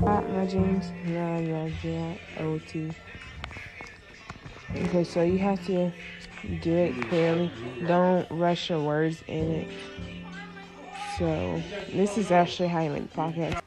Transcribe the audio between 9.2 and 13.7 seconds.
in it. So this is actually how you make the podcast.